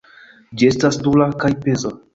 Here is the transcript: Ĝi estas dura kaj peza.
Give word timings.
Ĝi 0.61 0.69
estas 0.71 0.99
dura 1.09 1.31
kaj 1.45 1.57
peza. 1.67 1.99